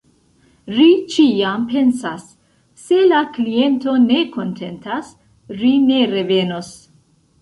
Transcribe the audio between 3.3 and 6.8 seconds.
kliento ne kontentas, ri ne revenos".